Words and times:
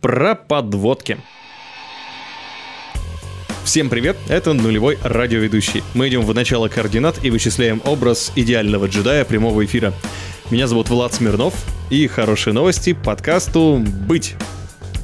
про 0.00 0.34
подводки. 0.34 1.18
Всем 3.64 3.90
привет, 3.90 4.16
это 4.28 4.52
нулевой 4.52 4.98
радиоведущий. 5.02 5.84
Мы 5.94 6.08
идем 6.08 6.22
в 6.22 6.34
начало 6.34 6.68
координат 6.68 7.22
и 7.24 7.30
вычисляем 7.30 7.82
образ 7.84 8.32
идеального 8.34 8.86
джедая 8.86 9.24
прямого 9.24 9.64
эфира. 9.64 9.92
Меня 10.50 10.66
зовут 10.66 10.88
Влад 10.88 11.14
Смирнов, 11.14 11.54
и 11.90 12.06
хорошие 12.06 12.54
новости 12.54 12.94
подкасту 12.94 13.84
«Быть». 14.08 14.34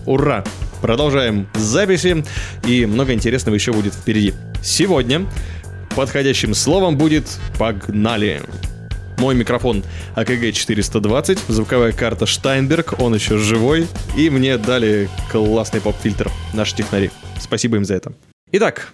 Ура! 0.07 0.45
Продолжаем 0.81 1.49
записи, 1.55 2.25
и 2.67 2.87
много 2.87 3.13
интересного 3.13 3.55
еще 3.55 3.73
будет 3.73 3.95
впереди. 3.95 4.35
Сегодня 4.63 5.27
подходящим 5.95 6.55
словом 6.55 6.97
будет 6.97 7.39
«Погнали». 7.59 8.43
Мой 9.19 9.35
микрофон 9.35 9.83
АКГ 10.15 10.53
420, 10.53 11.39
звуковая 11.49 11.93
карта 11.93 12.27
Штайнберг, 12.27 13.01
он 13.01 13.15
еще 13.15 13.39
живой, 13.39 13.87
и 14.17 14.29
мне 14.29 14.59
дали 14.59 15.09
классный 15.33 15.81
поп-фильтр, 15.81 16.31
наши 16.53 16.77
технари. 16.77 17.11
Спасибо 17.41 17.77
им 17.77 17.85
за 17.85 17.95
это. 17.95 18.13
Итак, 18.53 18.93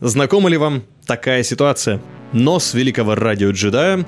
знакома 0.00 0.48
ли 0.48 0.56
вам 0.56 0.84
такая 1.06 1.42
ситуация? 1.42 2.00
Нос 2.32 2.72
великого 2.72 3.14
радио-джедая 3.14 4.06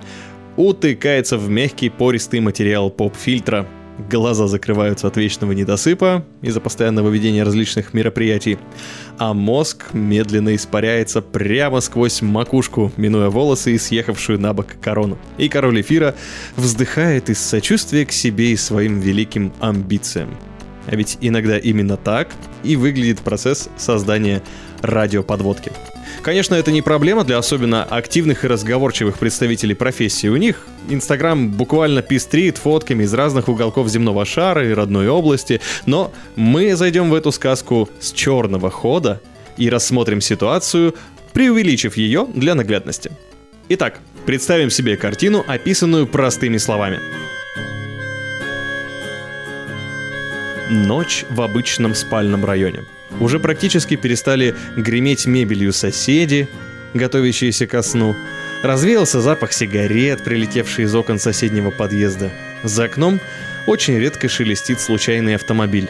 утыкается 0.56 1.36
в 1.36 1.48
мягкий 1.50 1.90
пористый 1.90 2.40
материал 2.40 2.90
поп-фильтра– 2.90 3.66
глаза 3.98 4.46
закрываются 4.46 5.06
от 5.06 5.16
вечного 5.16 5.52
недосыпа 5.52 6.24
из-за 6.42 6.60
постоянного 6.60 7.08
ведения 7.10 7.42
различных 7.42 7.94
мероприятий, 7.94 8.58
а 9.18 9.34
мозг 9.34 9.92
медленно 9.92 10.54
испаряется 10.54 11.22
прямо 11.22 11.80
сквозь 11.80 12.22
макушку, 12.22 12.92
минуя 12.96 13.30
волосы 13.30 13.74
и 13.74 13.78
съехавшую 13.78 14.40
на 14.40 14.52
бок 14.52 14.66
корону. 14.80 15.18
И 15.38 15.48
король 15.48 15.80
эфира 15.80 16.14
вздыхает 16.56 17.30
из 17.30 17.40
сочувствия 17.40 18.04
к 18.06 18.12
себе 18.12 18.52
и 18.52 18.56
своим 18.56 19.00
великим 19.00 19.52
амбициям. 19.60 20.36
А 20.86 20.96
ведь 20.96 21.18
иногда 21.20 21.56
именно 21.58 21.96
так 21.96 22.28
и 22.62 22.76
выглядит 22.76 23.20
процесс 23.20 23.70
создания 23.76 24.42
радиоподводки. 24.82 25.72
Конечно, 26.24 26.54
это 26.54 26.72
не 26.72 26.80
проблема 26.80 27.22
для 27.22 27.36
особенно 27.36 27.84
активных 27.84 28.44
и 28.44 28.48
разговорчивых 28.48 29.18
представителей 29.18 29.74
профессии. 29.74 30.28
У 30.28 30.36
них 30.36 30.66
Инстаграм 30.88 31.50
буквально 31.50 32.00
пестрит 32.00 32.56
фотками 32.56 33.04
из 33.04 33.12
разных 33.12 33.50
уголков 33.50 33.88
земного 33.88 34.24
шара 34.24 34.66
и 34.66 34.72
родной 34.72 35.06
области, 35.06 35.60
но 35.84 36.14
мы 36.34 36.76
зайдем 36.76 37.10
в 37.10 37.14
эту 37.14 37.30
сказку 37.30 37.90
с 38.00 38.10
черного 38.10 38.70
хода 38.70 39.20
и 39.58 39.68
рассмотрим 39.68 40.22
ситуацию, 40.22 40.94
преувеличив 41.34 41.98
ее 41.98 42.26
для 42.32 42.54
наглядности. 42.54 43.12
Итак, 43.68 43.98
представим 44.24 44.70
себе 44.70 44.96
картину, 44.96 45.44
описанную 45.46 46.06
простыми 46.06 46.56
словами. 46.56 47.00
Ночь 50.70 51.26
в 51.28 51.42
обычном 51.42 51.94
спальном 51.94 52.46
районе. 52.46 52.86
Уже 53.20 53.38
практически 53.38 53.96
перестали 53.96 54.54
греметь 54.76 55.26
мебелью 55.26 55.72
соседи, 55.72 56.48
готовящиеся 56.94 57.66
ко 57.66 57.82
сну. 57.82 58.14
Развеялся 58.62 59.20
запах 59.20 59.52
сигарет, 59.52 60.24
прилетевший 60.24 60.84
из 60.84 60.94
окон 60.94 61.18
соседнего 61.18 61.70
подъезда. 61.70 62.32
За 62.62 62.84
окном 62.84 63.20
очень 63.66 63.98
редко 63.98 64.28
шелестит 64.28 64.80
случайный 64.80 65.34
автомобиль. 65.36 65.88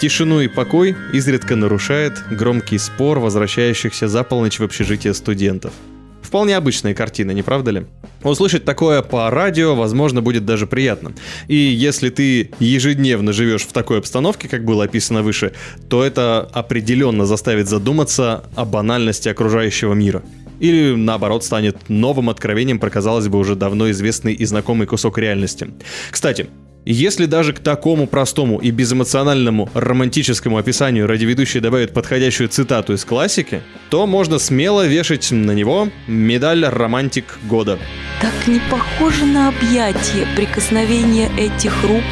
Тишину 0.00 0.40
и 0.40 0.48
покой 0.48 0.96
изредка 1.12 1.54
нарушает 1.54 2.14
громкий 2.30 2.78
спор 2.78 3.20
возвращающихся 3.20 4.08
за 4.08 4.24
полночь 4.24 4.58
в 4.58 4.64
общежитие 4.64 5.14
студентов– 5.14 5.72
Вполне 6.32 6.56
обычная 6.56 6.94
картина, 6.94 7.32
не 7.32 7.42
правда 7.42 7.72
ли? 7.72 7.86
Услышать 8.22 8.64
такое 8.64 9.02
по 9.02 9.28
радио, 9.28 9.74
возможно, 9.74 10.22
будет 10.22 10.46
даже 10.46 10.66
приятно. 10.66 11.12
И 11.46 11.54
если 11.56 12.08
ты 12.08 12.52
ежедневно 12.58 13.34
живешь 13.34 13.64
в 13.64 13.72
такой 13.74 13.98
обстановке, 13.98 14.48
как 14.48 14.64
было 14.64 14.84
описано 14.84 15.22
выше, 15.22 15.52
то 15.90 16.02
это 16.02 16.48
определенно 16.54 17.26
заставит 17.26 17.68
задуматься 17.68 18.44
о 18.54 18.64
банальности 18.64 19.28
окружающего 19.28 19.92
мира. 19.92 20.22
Или, 20.58 20.94
наоборот, 20.94 21.44
станет 21.44 21.90
новым 21.90 22.30
откровением 22.30 22.78
про, 22.78 22.88
казалось 22.88 23.28
бы, 23.28 23.38
уже 23.38 23.54
давно 23.54 23.90
известный 23.90 24.32
и 24.32 24.46
знакомый 24.46 24.86
кусок 24.86 25.18
реальности. 25.18 25.68
Кстати, 26.10 26.46
если 26.84 27.26
даже 27.26 27.52
к 27.52 27.60
такому 27.60 28.06
простому 28.06 28.58
и 28.58 28.70
безэмоциональному 28.70 29.70
романтическому 29.72 30.58
описанию 30.58 31.06
радиоведущий 31.06 31.60
добавит 31.60 31.92
подходящую 31.92 32.48
цитату 32.48 32.94
из 32.94 33.04
классики, 33.04 33.62
то 33.90 34.06
можно 34.06 34.38
смело 34.38 34.86
вешать 34.86 35.30
на 35.30 35.52
него 35.52 35.88
медаль 36.06 36.64
«Романтик 36.64 37.38
года». 37.44 37.78
Так 38.20 38.32
не 38.46 38.60
похоже 38.70 39.26
на 39.26 39.48
объятие 39.48 40.26
прикосновения 40.34 41.30
этих 41.38 41.72
рук, 41.84 42.02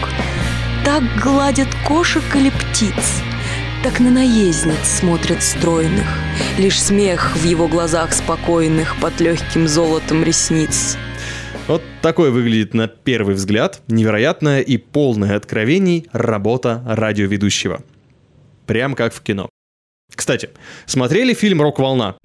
так 0.85 1.03
гладят 1.23 1.69
кошек 1.87 2.23
или 2.35 2.51
птиц, 2.51 3.23
так 3.83 3.99
на 3.99 4.11
наездниц 4.11 4.85
смотрят 4.85 5.43
стройных, 5.43 6.07
лишь 6.59 6.81
смех 6.81 7.37
в 7.37 7.45
его 7.45 7.67
глазах 7.67 8.13
спокойных 8.13 8.97
под 9.01 9.21
легким 9.21 9.67
золотом 9.67 10.23
ресниц– 10.23 10.97
вот 11.71 11.83
такой 12.03 12.33
выглядит 12.33 12.75
на 12.75 12.89
первый 12.89 13.37
взгляд 13.37 13.81
невероятная 13.87 14.61
и 14.61 14.77
полная 14.77 15.37
откровений 15.37 16.09
работа 16.11 16.83
радиоведущего. 16.85 17.85
Прям 18.67 18.97
как 18.97 19.15
в 19.15 19.21
кино. 19.21 19.49
Кстати, 20.13 20.51
смотрели 20.87 21.33
фильм 21.33 21.63
«Рок-волна»? 21.63 22.17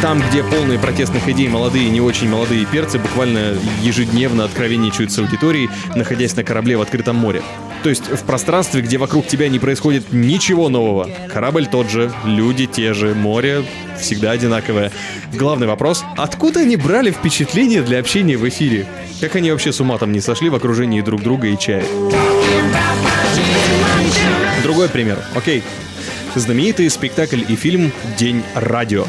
Там, 0.00 0.22
где 0.30 0.44
полные 0.44 0.78
протестных 0.78 1.28
идей 1.28 1.48
молодые 1.48 1.86
и 1.86 1.90
не 1.90 2.00
очень 2.00 2.28
молодые 2.28 2.64
перцы 2.66 3.00
буквально 3.00 3.58
ежедневно 3.82 4.44
откровенничают 4.44 5.10
с 5.10 5.18
аудиторией, 5.18 5.68
находясь 5.96 6.36
на 6.36 6.44
корабле 6.44 6.76
в 6.76 6.82
открытом 6.82 7.16
море. 7.16 7.42
То 7.82 7.88
есть 7.88 8.08
в 8.08 8.22
пространстве, 8.24 8.82
где 8.82 8.96
вокруг 8.96 9.26
тебя 9.26 9.48
не 9.48 9.58
происходит 9.58 10.12
ничего 10.12 10.68
нового. 10.68 11.10
Корабль 11.32 11.66
тот 11.66 11.90
же, 11.90 12.12
люди 12.24 12.66
те 12.66 12.94
же, 12.94 13.12
море 13.14 13.64
всегда 14.00 14.30
одинаковое. 14.30 14.92
Главный 15.34 15.66
вопрос— 15.66 16.04
откуда 16.16 16.60
они 16.60 16.76
брали 16.76 17.10
впечатление 17.10 17.82
для 17.82 17.98
общения 17.98 18.36
в 18.36 18.48
эфире? 18.48 18.86
Как 19.20 19.34
они 19.34 19.50
вообще 19.50 19.72
с 19.72 19.80
ума 19.80 19.98
там 19.98 20.12
не 20.12 20.20
сошли 20.20 20.48
в 20.48 20.54
окружении 20.54 21.00
друг 21.00 21.22
друга 21.22 21.48
и 21.48 21.58
чая? 21.58 21.84
Другой 24.62 24.88
пример. 24.88 25.18
Окей. 25.34 25.64
Знаменитый 26.36 26.88
спектакль 26.88 27.42
и 27.48 27.56
фильм 27.56 27.90
«День 28.16 28.44
радио». 28.54 29.06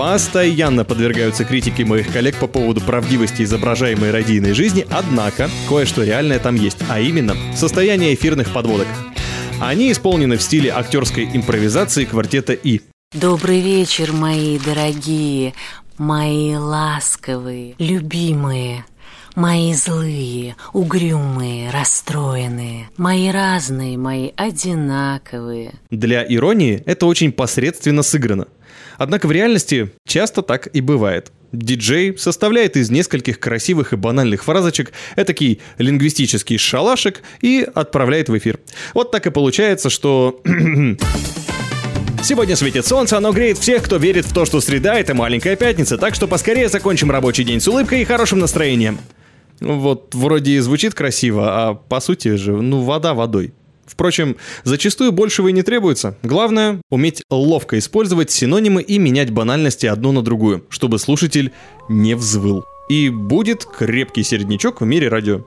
Постоянно 0.00 0.86
подвергаются 0.86 1.44
критике 1.44 1.84
моих 1.84 2.10
коллег 2.10 2.36
по 2.36 2.46
поводу 2.46 2.80
правдивости 2.80 3.42
изображаемой 3.42 4.10
радийной 4.10 4.54
жизни, 4.54 4.86
однако 4.88 5.50
кое-что 5.68 6.04
реальное 6.04 6.38
там 6.38 6.54
есть, 6.54 6.78
а 6.88 7.00
именно 7.00 7.36
состояние 7.54 8.14
эфирных 8.14 8.50
подводок. 8.50 8.86
Они 9.60 9.92
исполнены 9.92 10.38
в 10.38 10.42
стиле 10.42 10.70
актерской 10.70 11.28
импровизации 11.34 12.06
квартета 12.06 12.54
И. 12.54 12.80
Добрый 13.12 13.60
вечер, 13.60 14.14
мои 14.14 14.58
дорогие, 14.58 15.52
мои 15.98 16.54
ласковые, 16.54 17.74
любимые. 17.78 18.86
Мои 19.36 19.74
злые, 19.74 20.56
угрюмые, 20.72 21.70
расстроенные, 21.70 22.88
мои 22.96 23.30
разные, 23.30 23.96
мои 23.96 24.30
одинаковые. 24.34 25.74
Для 25.90 26.24
иронии 26.26 26.82
это 26.84 27.06
очень 27.06 27.30
посредственно 27.30 28.02
сыграно. 28.02 28.48
Однако 29.00 29.26
в 29.28 29.32
реальности 29.32 29.92
часто 30.06 30.42
так 30.42 30.68
и 30.74 30.82
бывает. 30.82 31.32
Диджей 31.52 32.18
составляет 32.18 32.76
из 32.76 32.90
нескольких 32.90 33.40
красивых 33.40 33.94
и 33.94 33.96
банальных 33.96 34.44
фразочек 34.44 34.92
этакий 35.16 35.62
лингвистический 35.78 36.58
шалашик 36.58 37.22
и 37.40 37.66
отправляет 37.74 38.28
в 38.28 38.36
эфир. 38.36 38.60
Вот 38.92 39.10
так 39.10 39.26
и 39.26 39.30
получается, 39.30 39.88
что... 39.88 40.42
Сегодня 42.22 42.54
светит 42.56 42.84
солнце, 42.84 43.16
оно 43.16 43.32
греет 43.32 43.56
всех, 43.56 43.82
кто 43.84 43.96
верит 43.96 44.26
в 44.26 44.34
то, 44.34 44.44
что 44.44 44.60
среда— 44.60 44.98
это 45.00 45.14
маленькая 45.14 45.56
пятница, 45.56 45.96
так 45.96 46.14
что 46.14 46.28
поскорее 46.28 46.68
закончим 46.68 47.10
рабочий 47.10 47.44
день 47.44 47.60
с 47.60 47.68
улыбкой 47.68 48.02
и 48.02 48.04
хорошим 48.04 48.40
настроением. 48.40 48.98
Вот 49.60 50.14
вроде 50.14 50.52
и 50.52 50.58
звучит 50.58 50.92
красиво, 50.92 51.48
а 51.48 51.72
по 51.74 52.00
сути 52.00 52.34
же, 52.34 52.52
ну, 52.52 52.82
вода 52.82 53.14
водой. 53.14 53.54
Впрочем, 53.90 54.36
зачастую 54.62 55.10
большего 55.10 55.48
и 55.48 55.52
не 55.52 55.62
требуется. 55.62 56.16
Главное— 56.22 56.80
уметь 56.90 57.22
ловко 57.28 57.78
использовать 57.78 58.30
синонимы 58.30 58.82
и 58.82 58.98
менять 58.98 59.30
банальности 59.30 59.86
одну 59.86 60.12
на 60.12 60.22
другую, 60.22 60.64
чтобы 60.68 60.98
слушатель 60.98 61.52
не 61.88 62.14
взвыл. 62.14 62.64
И 62.88 63.08
будет 63.08 63.64
крепкий 63.64 64.22
середнячок 64.22 64.80
в 64.80 64.84
мире 64.84 65.08
радио. 65.08 65.44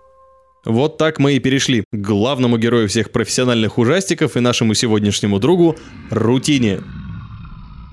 Вот 0.66 0.98
так 0.98 1.20
мы 1.20 1.34
и 1.34 1.40
перешли 1.40 1.84
к 1.92 1.96
главному 1.96 2.58
герою 2.58 2.88
всех 2.90 3.12
профессиональных 3.12 3.78
ужастиков 3.78 4.36
и 4.36 4.42
нашему 4.42 4.74
сегодняшнему 4.74 5.40
другу— 5.40 5.78
рутине. 6.10 6.82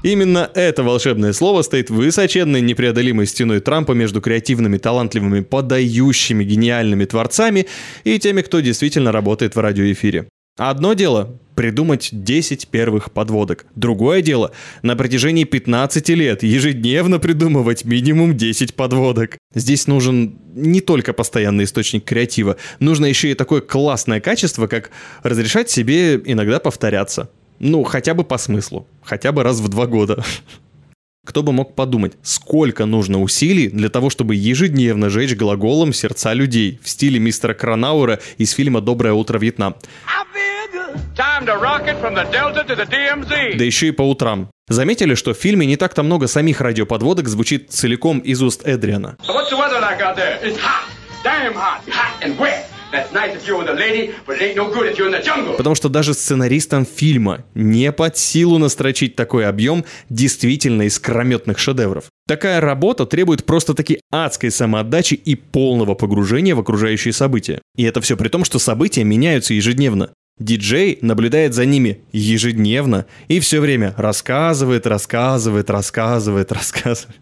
Именно 0.02 0.50
это 0.54 0.82
волшебное 0.82 1.32
слово 1.32 1.62
стоит 1.62 1.90
высоченной 1.90 2.60
непреодолимой 2.60 3.26
стеной 3.26 3.60
Трампа 3.60 3.92
между 3.92 4.20
креативными, 4.20 4.78
талантливыми, 4.78 5.40
подающими 5.40 6.42
гениальными 6.42 7.04
творцами 7.04 7.66
и 8.04 8.18
теми, 8.18 8.40
кто 8.40 8.60
действительно 8.60 9.12
работает 9.12 9.56
в 9.56 9.60
радиоэфире. 9.60 10.28
Одно 10.62 10.92
дело 10.92 11.38
придумать 11.54 12.10
10 12.12 12.68
первых 12.68 13.12
подводок. 13.12 13.64
Другое 13.76 14.20
дело 14.20 14.52
на 14.82 14.94
протяжении 14.94 15.44
15 15.44 16.10
лет 16.10 16.42
ежедневно 16.42 17.18
придумывать 17.18 17.86
минимум 17.86 18.36
10 18.36 18.74
подводок. 18.74 19.38
Здесь 19.54 19.86
нужен 19.86 20.38
не 20.54 20.82
только 20.82 21.14
постоянный 21.14 21.64
источник 21.64 22.04
креатива, 22.04 22.58
нужно 22.78 23.06
еще 23.06 23.30
и 23.30 23.34
такое 23.34 23.62
классное 23.62 24.20
качество, 24.20 24.66
как 24.66 24.90
разрешать 25.22 25.70
себе 25.70 26.16
иногда 26.16 26.60
повторяться. 26.60 27.30
Ну, 27.58 27.82
хотя 27.82 28.12
бы 28.12 28.22
по 28.22 28.36
смыслу, 28.36 28.86
хотя 29.02 29.32
бы 29.32 29.42
раз 29.42 29.60
в 29.60 29.68
два 29.68 29.86
года. 29.86 30.22
Кто 31.26 31.42
бы 31.42 31.52
мог 31.52 31.74
подумать, 31.74 32.12
сколько 32.22 32.84
нужно 32.84 33.22
усилий 33.22 33.68
для 33.68 33.88
того, 33.88 34.10
чтобы 34.10 34.34
ежедневно 34.34 35.08
жечь 35.08 35.36
глаголом 35.36 35.94
сердца 35.94 36.34
людей 36.34 36.80
в 36.82 36.88
стиле 36.90 37.18
мистера 37.18 37.54
Кранауэра 37.54 38.20
из 38.36 38.52
фильма 38.52 38.82
«Доброе 38.82 39.14
утро, 39.14 39.38
Вьетнам». 39.38 39.74
Да 43.56 43.64
еще 43.64 43.88
и 43.88 43.92
по 43.92 44.02
утрам. 44.02 44.50
Заметили, 44.68 45.14
что 45.14 45.34
в 45.34 45.36
фильме 45.36 45.66
не 45.66 45.76
так-то 45.76 46.02
много 46.02 46.26
самих 46.28 46.60
радиоподводок 46.60 47.28
звучит 47.28 47.70
целиком 47.70 48.20
из 48.20 48.42
уст 48.42 48.66
Эдриана. 48.66 49.16
Потому 55.56 55.74
что 55.74 55.88
даже 55.88 56.14
сценаристам 56.14 56.84
фильма 56.84 57.44
не 57.54 57.92
под 57.92 58.16
силу 58.16 58.58
настрочить 58.58 59.16
такой 59.16 59.46
объем 59.46 59.84
действительно 60.08 60.82
искрометных 60.82 61.58
шедевров. 61.58 62.04
Такая 62.26 62.60
работа 62.60 63.06
требует 63.06 63.44
просто-таки 63.44 64.00
адской 64.10 64.50
самоотдачи 64.50 65.14
и 65.14 65.34
полного 65.34 65.94
погружения 65.94 66.54
в 66.54 66.60
окружающие 66.60 67.12
события. 67.12 67.60
И 67.76 67.84
это 67.84 68.00
все 68.00 68.16
при 68.16 68.28
том, 68.28 68.44
что 68.44 68.58
события 68.58 69.04
меняются 69.04 69.54
ежедневно. 69.54 70.10
Диджей 70.40 70.98
наблюдает 71.02 71.54
за 71.54 71.66
ними 71.66 72.00
ежедневно 72.12 73.06
и 73.28 73.38
все 73.40 73.60
время 73.60 73.94
рассказывает, 73.96 74.86
рассказывает, 74.86 75.70
рассказывает, 75.70 76.50
рассказывает. 76.52 77.16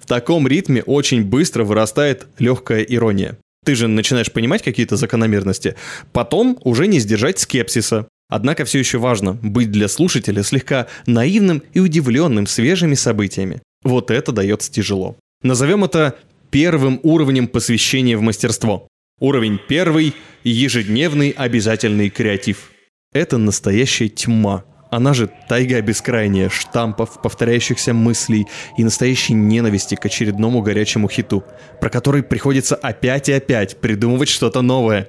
В 0.00 0.06
таком 0.06 0.48
ритме 0.48 0.82
очень 0.82 1.24
быстро 1.24 1.64
вырастает 1.64 2.26
легкая 2.38 2.82
ирония. 2.82 3.36
Ты 3.64 3.74
же 3.74 3.86
начинаешь 3.86 4.32
понимать 4.32 4.62
какие-то 4.62 4.96
закономерности. 4.96 5.76
Потом 6.12 6.58
уже 6.64 6.86
не 6.86 6.98
сдержать 6.98 7.38
скепсиса. 7.38 8.08
Однако 8.28 8.64
все 8.64 8.78
еще 8.78 8.98
важно 8.98 9.34
быть 9.34 9.70
для 9.70 9.88
слушателя 9.88 10.42
слегка 10.42 10.86
наивным 11.06 11.62
и 11.74 11.80
удивленным 11.80 12.46
свежими 12.46 12.94
событиями. 12.94 13.60
Вот 13.84 14.10
это 14.10 14.32
дается 14.32 14.72
тяжело. 14.72 15.16
Назовем 15.42 15.84
это 15.84 16.16
первым 16.50 16.98
уровнем 17.02 17.46
посвящения 17.46 18.16
в 18.16 18.22
мастерство. 18.22 18.88
Уровень 19.22 19.60
первый– 19.68 20.16
ежедневный 20.42 21.30
обязательный 21.30 22.10
креатив. 22.10 22.72
Это 23.12 23.38
настоящая 23.38 24.08
тьма. 24.08 24.64
Она 24.90 25.14
же 25.14 25.30
тайга 25.48 25.80
бескрайняя 25.80 26.48
штампов, 26.48 27.22
повторяющихся 27.22 27.94
мыслей 27.94 28.48
и 28.76 28.82
настоящей 28.82 29.34
ненависти 29.34 29.94
к 29.94 30.04
очередному 30.04 30.60
горячему 30.60 31.08
хиту, 31.08 31.44
про 31.80 31.88
который 31.88 32.24
приходится 32.24 32.74
опять 32.74 33.28
и 33.28 33.32
опять 33.32 33.80
придумывать 33.80 34.28
что-то 34.28 34.60
новое. 34.60 35.08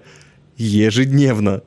Ежедневно. 0.57 1.63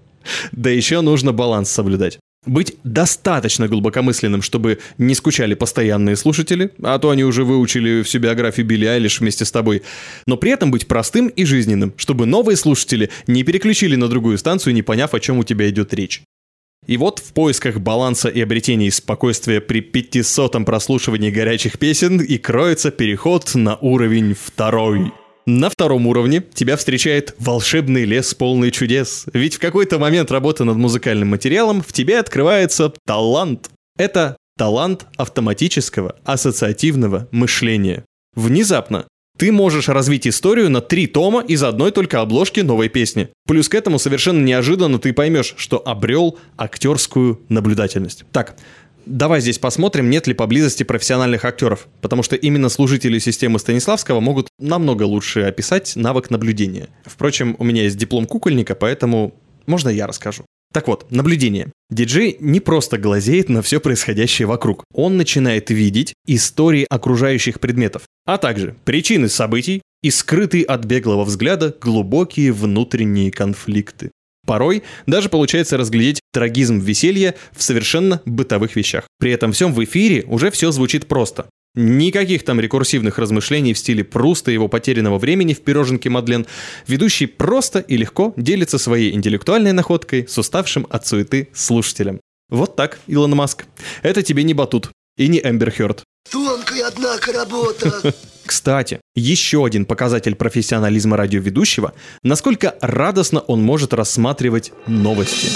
Да 0.52 0.70
еще 0.70 1.00
нужно 1.00 1.32
баланс 1.32 1.68
соблюдать. 1.68 2.20
Быть 2.46 2.76
достаточно 2.84 3.66
глубокомысленным, 3.66 4.40
чтобы 4.40 4.78
не 4.98 5.14
скучали 5.14 5.54
постоянные 5.54 6.16
слушатели, 6.16 6.70
а 6.80 6.98
то 6.98 7.10
они 7.10 7.24
уже 7.24 7.44
выучили 7.44 8.02
всю 8.02 8.20
биографию 8.20 8.64
Билли 8.64 8.86
Айлиш 8.86 9.20
вместе 9.20 9.44
с 9.44 9.50
тобой, 9.50 9.82
но 10.26 10.36
при 10.36 10.52
этом 10.52 10.70
быть 10.70 10.86
простым 10.86 11.26
и 11.26 11.44
жизненным, 11.44 11.92
чтобы 11.96 12.24
новые 12.26 12.56
слушатели 12.56 13.10
не 13.26 13.42
переключили 13.42 13.96
на 13.96 14.08
другую 14.08 14.38
станцию, 14.38 14.74
не 14.74 14.82
поняв, 14.82 15.12
о 15.12 15.20
чем 15.20 15.38
у 15.38 15.44
тебя 15.44 15.68
идет 15.68 15.92
речь. 15.92 16.22
И 16.86 16.96
вот 16.96 17.18
в 17.18 17.32
поисках 17.32 17.80
баланса 17.80 18.28
и 18.28 18.40
обретения 18.40 18.92
спокойствия 18.92 19.60
при 19.60 19.80
500-м 19.80 20.64
прослушивании 20.64 21.30
горячих 21.30 21.80
песен 21.80 22.20
и 22.20 22.38
кроется 22.38 22.92
переход 22.92 23.54
на 23.56 23.76
уровень 23.76 24.34
второй– 24.34 25.12
на 25.46 25.70
втором 25.70 26.06
уровне 26.06 26.42
тебя 26.52 26.76
встречает 26.76 27.34
волшебный 27.38 28.04
лес 28.04 28.34
полный 28.34 28.70
чудес. 28.70 29.26
Ведь 29.32 29.54
в 29.54 29.58
какой-то 29.60 29.98
момент 29.98 30.30
работы 30.30 30.64
над 30.64 30.76
музыкальным 30.76 31.28
материалом 31.28 31.82
в 31.82 31.92
тебе 31.92 32.18
открывается 32.18 32.92
талант. 33.06 33.70
Это 33.96 34.36
талант 34.58 35.06
автоматического 35.16 36.16
ассоциативного 36.24 37.28
мышления. 37.30 38.04
Внезапно 38.34 39.06
ты 39.38 39.52
можешь 39.52 39.88
развить 39.88 40.26
историю 40.26 40.70
на 40.70 40.80
три 40.80 41.06
тома 41.06 41.42
из 41.46 41.62
одной 41.62 41.92
только 41.92 42.20
обложки 42.20 42.60
новой 42.60 42.88
песни. 42.88 43.28
Плюс 43.46 43.68
к 43.68 43.74
этому 43.74 43.98
совершенно 43.98 44.42
неожиданно 44.42 44.98
ты 44.98 45.12
поймешь, 45.12 45.54
что 45.58 45.78
обрел 45.86 46.38
актерскую 46.56 47.40
наблюдательность. 47.50 48.24
Так, 48.32 48.56
Давай 49.06 49.40
здесь 49.40 49.60
посмотрим, 49.60 50.10
нет 50.10 50.26
ли 50.26 50.34
поблизости 50.34 50.82
профессиональных 50.82 51.44
актеров, 51.44 51.86
потому 52.00 52.24
что 52.24 52.34
именно 52.34 52.68
служители 52.68 53.20
системы 53.20 53.60
Станиславского 53.60 54.18
могут 54.18 54.48
намного 54.58 55.04
лучше 55.04 55.42
описать 55.42 55.94
навык 55.94 56.30
наблюдения. 56.30 56.88
Впрочем, 57.04 57.54
у 57.60 57.64
меня 57.64 57.84
есть 57.84 57.96
диплом 57.96 58.26
кукольника, 58.26 58.74
поэтому 58.74 59.32
можно 59.66 59.88
я 59.90 60.08
расскажу. 60.08 60.44
Так 60.72 60.88
вот, 60.88 61.10
наблюдение. 61.10 61.70
Диджей 61.88 62.36
не 62.40 62.58
просто 62.58 62.98
глазеет 62.98 63.48
на 63.48 63.62
все 63.62 63.78
происходящее 63.78 64.46
вокруг. 64.46 64.84
Он 64.92 65.16
начинает 65.16 65.70
видеть 65.70 66.12
истории 66.26 66.84
окружающих 66.90 67.60
предметов, 67.60 68.02
а 68.26 68.38
также 68.38 68.74
причины 68.84 69.28
событий 69.28 69.82
и 70.02 70.10
скрытые 70.10 70.64
от 70.64 70.84
беглого 70.84 71.24
взгляда 71.24 71.74
глубокие 71.80 72.52
внутренние 72.52 73.30
конфликты. 73.30 74.10
Порой 74.46 74.84
даже 75.06 75.28
получается 75.28 75.76
разглядеть 75.76 76.20
трагизм 76.32 76.78
веселья 76.78 77.34
в 77.52 77.62
совершенно 77.62 78.22
бытовых 78.24 78.76
вещах. 78.76 79.06
При 79.18 79.32
этом 79.32 79.52
всем 79.52 79.74
в 79.74 79.84
эфире 79.84 80.24
уже 80.28 80.50
все 80.50 80.70
звучит 80.70 81.06
просто. 81.06 81.46
Никаких 81.74 82.42
там 82.42 82.58
рекурсивных 82.58 83.18
размышлений 83.18 83.74
в 83.74 83.78
стиле 83.78 84.02
Пруста 84.02 84.50
и 84.50 84.54
его 84.54 84.66
потерянного 84.66 85.18
времени 85.18 85.52
в 85.52 85.60
пироженке 85.60 86.08
Мадлен. 86.08 86.46
Ведущий 86.86 87.26
просто 87.26 87.80
и 87.80 87.98
легко 87.98 88.32
делится 88.38 88.78
своей 88.78 89.12
интеллектуальной 89.12 89.72
находкой 89.72 90.26
с 90.26 90.38
уставшим 90.38 90.86
от 90.88 91.06
суеты 91.06 91.48
слушателем. 91.52 92.20
Вот 92.48 92.76
так, 92.76 92.98
Илон 93.08 93.32
Маск. 93.32 93.66
Это 94.02 94.22
тебе 94.22 94.42
не 94.44 94.54
батут 94.54 94.90
и 95.18 95.28
не 95.28 95.38
Эмбер 95.38 95.70
Хёрд. 95.70 96.02
Тонкая, 96.30 96.86
однако, 96.88 97.32
работа. 97.32 98.14
Кстати, 98.46 99.00
еще 99.16 99.64
один 99.64 99.84
показатель 99.84 100.36
профессионализма 100.36 101.16
радиоведущего, 101.16 101.94
насколько 102.22 102.76
радостно 102.80 103.40
он 103.40 103.62
может 103.62 103.92
рассматривать 103.92 104.72
новости 104.86 105.48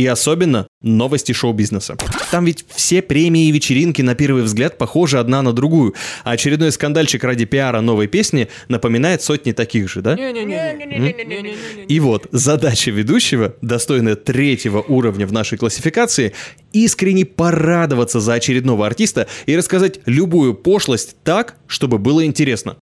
и 0.00 0.06
особенно 0.06 0.66
новости 0.80 1.32
шоу-бизнеса. 1.32 1.96
Там 2.30 2.46
ведь 2.46 2.64
все 2.68 3.02
премии 3.02 3.48
и 3.48 3.52
вечеринки 3.52 4.00
на 4.00 4.14
первый 4.14 4.42
взгляд 4.42 4.78
похожи 4.78 5.18
одна 5.18 5.42
на 5.42 5.52
другую, 5.52 5.94
а 6.24 6.30
очередной 6.30 6.72
скандальчик 6.72 7.22
ради 7.22 7.44
пиара 7.44 7.82
новой 7.82 8.06
песни 8.06 8.48
напоминает 8.68 9.20
сотни 9.20 9.52
таких 9.52 9.90
же, 9.90 10.00
да? 10.00 10.14
И 10.14 12.00
вот 12.00 12.28
задача 12.32 12.90
ведущего, 12.90 13.56
достойная 13.60 14.16
третьего 14.16 14.80
уровня 14.80 15.26
в 15.26 15.34
нашей 15.34 15.58
классификации, 15.58 16.32
искренне 16.72 17.26
порадоваться 17.26 18.20
за 18.20 18.34
очередного 18.34 18.86
артиста 18.86 19.26
и 19.44 19.54
рассказать 19.54 20.00
любую 20.06 20.54
пошлость 20.54 21.16
так, 21.24 21.56
чтобы 21.66 21.98
было 21.98 22.24
интересно. 22.24 22.78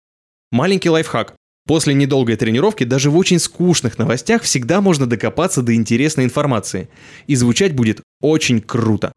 Маленький 0.50 0.90
лайфхак. 0.90 1.34
После 1.66 1.94
недолгой 1.94 2.36
тренировки 2.36 2.84
даже 2.84 3.10
в 3.10 3.16
очень 3.16 3.38
скучных 3.38 3.98
новостях 3.98 4.42
всегда 4.42 4.82
можно 4.82 5.06
докопаться 5.06 5.62
до 5.62 5.74
интересной 5.74 6.24
информации. 6.24 6.90
И 7.26 7.36
звучать 7.36 7.74
будет 7.74 8.02
очень 8.20 8.60
круто. 8.60 9.12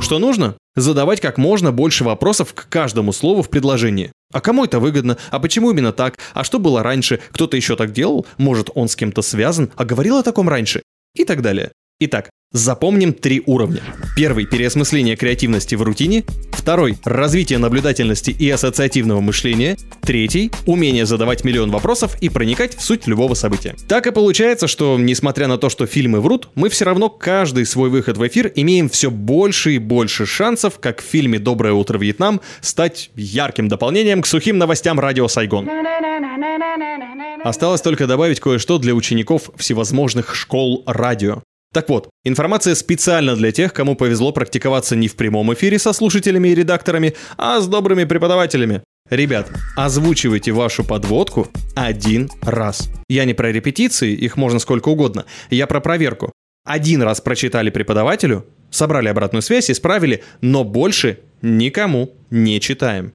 Что 0.00 0.18
нужно? 0.18 0.56
Задавать 0.74 1.20
как 1.20 1.36
можно 1.36 1.70
больше 1.70 2.02
вопросов 2.02 2.54
к 2.54 2.66
каждому 2.70 3.12
слову 3.12 3.42
в 3.42 3.50
предложении. 3.50 4.10
А 4.32 4.40
кому 4.40 4.64
это 4.64 4.80
выгодно? 4.80 5.18
А 5.30 5.38
почему 5.38 5.70
именно 5.70 5.92
так? 5.92 6.18
А 6.32 6.44
что 6.44 6.58
было 6.58 6.82
раньше? 6.82 7.20
Кто-то 7.32 7.58
еще 7.58 7.76
так 7.76 7.92
делал? 7.92 8.26
Может, 8.38 8.70
он 8.74 8.88
с 8.88 8.96
кем-то 8.96 9.20
связан? 9.20 9.70
А 9.76 9.84
говорил 9.84 10.16
о 10.16 10.22
таком 10.22 10.48
раньше? 10.48 10.82
И 11.14 11.24
так 11.24 11.42
далее. 11.42 11.72
Итак, 12.04 12.30
Запомним 12.52 13.14
три 13.14 13.42
уровня. 13.46 13.80
Первый– 14.14 14.44
переосмысление 14.50 15.16
креативности 15.16 15.74
в 15.74 15.82
рутине. 15.82 16.22
Второй– 16.52 16.98
развитие 17.04 17.58
наблюдательности 17.58 18.30
и 18.30 18.50
ассоциативного 18.50 19.20
мышления. 19.20 19.78
Третий– 20.02 20.50
умение 20.66 21.06
задавать 21.06 21.44
миллион 21.44 21.70
вопросов 21.70 22.14
и 22.20 22.28
проникать 22.28 22.76
в 22.76 22.82
суть 22.82 23.06
любого 23.06 23.32
события. 23.32 23.74
Так 23.88 24.06
и 24.06 24.10
получается, 24.10 24.68
что, 24.68 24.98
несмотря 24.98 25.48
на 25.48 25.56
то, 25.56 25.70
что 25.70 25.86
фильмы 25.86 26.20
врут, 26.20 26.50
мы 26.54 26.68
все 26.68 26.84
равно 26.84 27.08
каждый 27.08 27.64
свой 27.64 27.88
выход 27.88 28.18
в 28.18 28.26
эфир 28.26 28.52
имеем 28.54 28.90
все 28.90 29.10
больше 29.10 29.76
и 29.76 29.78
больше 29.78 30.26
шансов, 30.26 30.78
как 30.78 31.00
в 31.00 31.06
фильме 31.06 31.38
«Доброе 31.38 31.72
утро, 31.72 31.96
Вьетнам», 31.96 32.42
стать 32.60 33.10
ярким 33.16 33.68
дополнением 33.68 34.20
к 34.20 34.26
сухим 34.26 34.58
новостям 34.58 35.00
радио 35.00 35.26
Сайгон. 35.26 35.70
Осталось 37.44 37.80
только 37.80 38.06
добавить 38.06 38.40
кое-что 38.40 38.76
для 38.76 38.94
учеников 38.94 39.50
всевозможных 39.56 40.34
школ 40.34 40.82
радио. 40.86 41.42
Так 41.72 41.88
вот, 41.88 42.10
информация 42.24 42.74
специально 42.74 43.34
для 43.34 43.50
тех, 43.50 43.72
кому 43.72 43.96
повезло 43.96 44.32
практиковаться 44.32 44.94
не 44.94 45.08
в 45.08 45.16
прямом 45.16 45.52
эфире 45.54 45.78
со 45.78 45.94
слушателями 45.94 46.48
и 46.48 46.54
редакторами, 46.54 47.14
а 47.38 47.60
с 47.60 47.66
добрыми 47.66 48.04
преподавателями. 48.04 48.82
Ребят, 49.08 49.50
озвучивайте 49.74 50.52
вашу 50.52 50.84
подводку 50.84 51.48
один 51.74 52.30
раз. 52.42 52.90
Я 53.08 53.24
не 53.24 53.34
про 53.34 53.50
репетиции, 53.52 54.12
их 54.12 54.36
можно 54.36 54.58
сколько 54.58 54.90
угодно. 54.90 55.24
Я 55.50 55.66
про 55.66 55.80
проверку. 55.80 56.30
Один 56.64 57.02
раз 57.02 57.20
прочитали 57.20 57.70
преподавателю, 57.70 58.46
собрали 58.70 59.08
обратную 59.08 59.42
связь, 59.42 59.70
исправили, 59.70 60.22
но 60.40 60.64
больше 60.64 61.20
никому 61.40 62.14
не 62.30 62.60
читаем. 62.60 63.12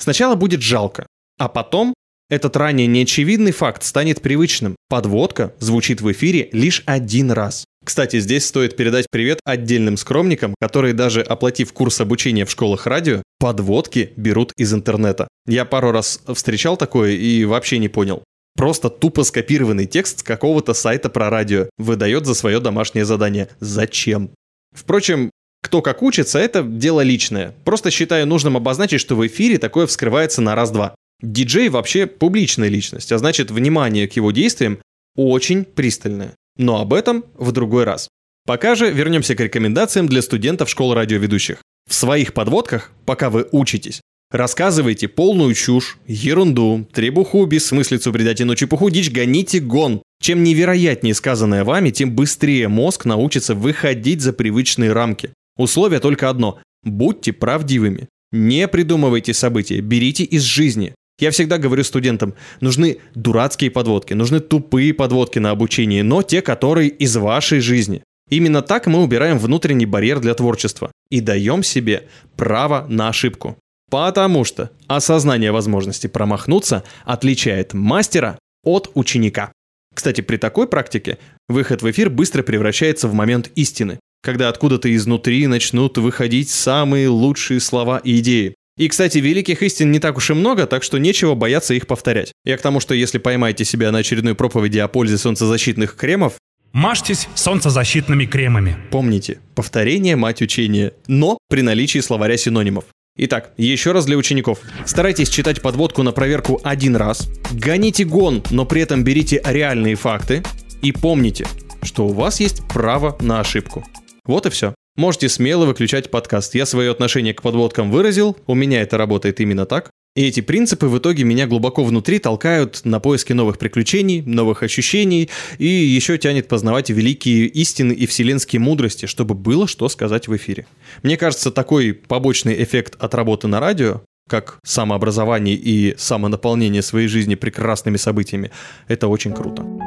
Сначала 0.00 0.34
будет 0.34 0.62
жалко, 0.62 1.06
а 1.38 1.48
потом 1.48 1.94
этот 2.30 2.56
ранее 2.56 2.86
неочевидный 2.86 3.52
факт 3.52 3.82
станет 3.84 4.20
привычным. 4.20 4.76
Подводка 4.88 5.54
звучит 5.60 6.00
в 6.00 6.12
эфире 6.12 6.48
лишь 6.52 6.82
один 6.86 7.30
раз. 7.30 7.64
Кстати, 7.88 8.20
здесь 8.20 8.44
стоит 8.44 8.76
передать 8.76 9.06
привет 9.10 9.40
отдельным 9.44 9.96
скромникам, 9.96 10.54
которые 10.60 10.92
даже 10.92 11.22
оплатив 11.22 11.72
курс 11.72 12.02
обучения 12.02 12.44
в 12.44 12.50
школах 12.50 12.86
радио, 12.86 13.22
подводки 13.38 14.12
берут 14.14 14.52
из 14.58 14.74
интернета. 14.74 15.26
Я 15.46 15.64
пару 15.64 15.90
раз 15.90 16.20
встречал 16.34 16.76
такое 16.76 17.12
и 17.12 17.46
вообще 17.46 17.78
не 17.78 17.88
понял. 17.88 18.22
Просто 18.58 18.90
тупо 18.90 19.24
скопированный 19.24 19.86
текст 19.86 20.18
с 20.18 20.22
какого-то 20.22 20.74
сайта 20.74 21.08
про 21.08 21.30
радио 21.30 21.70
выдает 21.78 22.26
за 22.26 22.34
свое 22.34 22.60
домашнее 22.60 23.06
задание. 23.06 23.48
Зачем? 23.58 24.32
Впрочем, 24.76 25.30
кто 25.62 25.80
как 25.80 26.02
учится, 26.02 26.38
это 26.38 26.62
дело 26.62 27.00
личное. 27.00 27.54
Просто 27.64 27.90
считаю 27.90 28.26
нужным 28.26 28.58
обозначить, 28.58 29.00
что 29.00 29.16
в 29.16 29.26
эфире 29.26 29.56
такое 29.56 29.86
вскрывается 29.86 30.42
на 30.42 30.54
раз-два. 30.54 30.94
Диджей 31.22 31.70
вообще 31.70 32.06
публичная 32.06 32.68
личность, 32.68 33.12
а 33.12 33.18
значит 33.18 33.50
внимание 33.50 34.06
к 34.06 34.12
его 34.12 34.30
действиям 34.30 34.78
очень 35.16 35.64
пристальное. 35.64 36.34
Но 36.58 36.80
об 36.80 36.92
этом 36.92 37.24
в 37.36 37.52
другой 37.52 37.84
раз. 37.84 38.08
Пока 38.44 38.74
же 38.74 38.90
вернемся 38.90 39.34
к 39.34 39.40
рекомендациям 39.40 40.08
для 40.08 40.22
студентов 40.22 40.68
школ 40.68 40.94
радиоведущих. 40.94 41.58
В 41.88 41.94
своих 41.94 42.34
подводках, 42.34 42.92
пока 43.06 43.30
вы 43.30 43.46
учитесь, 43.52 44.00
рассказывайте 44.30 45.08
полную 45.08 45.54
чушь, 45.54 45.98
ерунду, 46.06 46.86
требуху, 46.92 47.44
бессмыслицу, 47.46 48.12
предательную 48.12 48.56
чепуху, 48.56 48.90
дичь, 48.90 49.10
гоните 49.10 49.60
гон. 49.60 50.02
Чем 50.20 50.42
невероятнее 50.42 51.14
сказанное 51.14 51.62
вами, 51.62 51.90
тем 51.90 52.14
быстрее 52.14 52.68
мозг 52.68 53.04
научится 53.04 53.54
выходить 53.54 54.20
за 54.20 54.32
привычные 54.32 54.92
рамки. 54.92 55.30
Условие 55.56 56.00
только 56.00 56.28
одно– 56.28 56.58
будьте 56.82 57.32
правдивыми. 57.32 58.08
Не 58.32 58.68
придумывайте 58.68 59.32
события, 59.32 59.80
берите 59.80 60.24
из 60.24 60.42
жизни. 60.42 60.94
Я 61.18 61.32
всегда 61.32 61.58
говорю 61.58 61.82
студентам, 61.82 62.34
нужны 62.60 62.98
дурацкие 63.14 63.70
подводки, 63.70 64.14
нужны 64.14 64.38
тупые 64.40 64.94
подводки 64.94 65.38
на 65.38 65.50
обучение, 65.50 66.04
но 66.04 66.22
те, 66.22 66.42
которые 66.42 66.90
из 66.90 67.16
вашей 67.16 67.60
жизни. 67.60 68.02
Именно 68.30 68.62
так 68.62 68.86
мы 68.86 69.02
убираем 69.02 69.38
внутренний 69.38 69.86
барьер 69.86 70.20
для 70.20 70.34
творчества 70.34 70.92
и 71.10 71.20
даем 71.20 71.62
себе 71.62 72.08
право 72.36 72.86
на 72.88 73.08
ошибку. 73.08 73.56
Потому 73.90 74.44
что 74.44 74.70
осознание 74.86 75.50
возможности 75.50 76.06
промахнуться 76.06 76.84
отличает 77.04 77.72
мастера 77.72 78.38
от 78.62 78.90
ученика. 78.94 79.50
Кстати, 79.94 80.20
при 80.20 80.36
такой 80.36 80.68
практике 80.68 81.18
выход 81.48 81.82
в 81.82 81.90
эфир 81.90 82.10
быстро 82.10 82.42
превращается 82.42 83.08
в 83.08 83.14
момент 83.14 83.50
истины, 83.56 83.98
когда 84.22 84.50
откуда-то 84.50 84.94
изнутри 84.94 85.46
начнут 85.46 85.96
выходить 85.96 86.50
самые 86.50 87.08
лучшие 87.08 87.60
слова 87.60 87.98
и 87.98 88.20
идеи. 88.20 88.54
И, 88.78 88.88
кстати, 88.88 89.18
великих 89.18 89.62
истин 89.62 89.90
не 89.90 89.98
так 89.98 90.16
уж 90.16 90.30
и 90.30 90.34
много, 90.34 90.66
так 90.66 90.82
что 90.82 90.98
нечего 90.98 91.34
бояться 91.34 91.74
их 91.74 91.86
повторять. 91.86 92.32
Я 92.44 92.56
к 92.56 92.62
тому, 92.62 92.80
что 92.80 92.94
если 92.94 93.18
поймаете 93.18 93.64
себя 93.64 93.92
на 93.92 93.98
очередной 93.98 94.34
проповеди 94.34 94.78
о 94.78 94.88
пользе 94.88 95.18
солнцезащитных 95.18 95.94
кремов, 95.96 96.34
Мажьтесь 96.72 97.28
солнцезащитными 97.34 98.26
кремами. 98.26 98.76
Помните, 98.90 99.38
повторение– 99.54 100.16
мать 100.16 100.42
учения, 100.42 100.92
но 101.06 101.38
при 101.48 101.62
наличии 101.62 101.98
словаря 101.98 102.36
синонимов. 102.36 102.84
Итак, 103.16 103.52
еще 103.56 103.92
раз 103.92 104.04
для 104.04 104.16
учеников. 104.18 104.60
Старайтесь 104.84 105.30
читать 105.30 105.62
подводку 105.62 106.02
на 106.02 106.12
проверку 106.12 106.60
один 106.62 106.94
раз, 106.94 107.28
гоните 107.50 108.04
гон, 108.04 108.44
но 108.50 108.66
при 108.66 108.82
этом 108.82 109.02
берите 109.02 109.42
реальные 109.44 109.96
факты 109.96 110.42
и 110.82 110.92
помните, 110.92 111.46
что 111.82 112.06
у 112.06 112.12
вас 112.12 112.38
есть 112.38 112.62
право 112.68 113.16
на 113.20 113.40
ошибку. 113.40 113.82
Вот 114.26 114.44
и 114.46 114.50
все. 114.50 114.74
Можете 114.98 115.28
смело 115.28 115.64
выключать 115.64 116.10
подкаст. 116.10 116.56
Я 116.56 116.66
свое 116.66 116.90
отношение 116.90 117.32
к 117.32 117.40
подводкам 117.40 117.92
выразил, 117.92 118.36
у 118.48 118.54
меня 118.56 118.82
это 118.82 118.98
работает 118.98 119.38
именно 119.38 119.64
так. 119.64 119.90
И 120.16 120.26
эти 120.26 120.40
принципы 120.40 120.88
в 120.88 120.98
итоге 120.98 121.22
меня 121.22 121.46
глубоко 121.46 121.84
внутри 121.84 122.18
толкают 122.18 122.80
на 122.82 122.98
поиски 122.98 123.32
новых 123.32 123.58
приключений, 123.58 124.22
новых 124.22 124.64
ощущений 124.64 125.30
и 125.58 125.68
еще 125.68 126.18
тянет 126.18 126.48
познавать 126.48 126.90
великие 126.90 127.46
истины 127.46 127.92
и 127.92 128.06
вселенские 128.06 128.58
мудрости, 128.58 129.06
чтобы 129.06 129.36
было 129.36 129.68
что 129.68 129.88
сказать 129.88 130.26
в 130.26 130.34
эфире. 130.34 130.66
Мне 131.04 131.16
кажется, 131.16 131.52
такой 131.52 131.92
побочный 131.94 132.60
эффект 132.60 132.96
от 132.98 133.14
работы 133.14 133.46
на 133.46 133.60
радио, 133.60 134.02
как 134.28 134.58
самообразование 134.64 135.54
и 135.54 135.94
самонаполнение 135.96 136.82
своей 136.82 137.06
жизни 137.06 137.36
прекрасными 137.36 137.98
событиями, 137.98 138.50
это 138.88 139.06
очень 139.06 139.32
круто. 139.32 139.77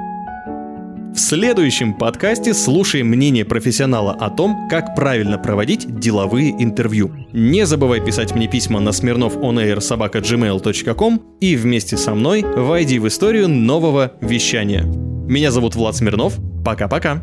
В 1.13 1.20
следующем 1.20 1.94
подкасте 1.94 2.53
слушаем 2.53 3.08
мнение 3.08 3.44
профессионала 3.44 4.13
о 4.13 4.30
том, 4.30 4.70
как 4.70 4.96
правильно 4.96 5.38
проводить 5.38 6.00
деловые 6.00 6.51
интервью. 6.51 7.12
Не 7.34 7.65
забывай 7.65 8.00
писать 8.00 8.34
мне 8.34 8.48
письма 8.48 8.80
на 8.80 8.89
smirnovonair.gmail.com 8.89 11.22
и 11.41 11.58
вместе 11.58 11.98
со 11.98 12.15
мной 12.15 12.44
войди 12.44 12.98
в 12.98 13.10
историю 13.10 13.50
нового 13.50 14.13
вещания. 14.22 14.84
Меня 14.84 15.51
зовут 15.51 15.75
Влад 15.75 15.98
Смирнов. 15.98 16.39
Пока-пока. 16.63 17.22